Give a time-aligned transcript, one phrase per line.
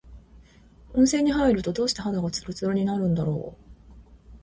[0.93, 3.61] 温泉に入ると、どうして肌がつるつるになるんだろう。